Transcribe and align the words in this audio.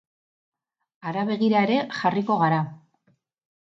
Hara 1.11 1.27
begira 1.29 1.63
ere 1.69 1.79
jarriko 2.01 2.43
gara. 2.45 2.63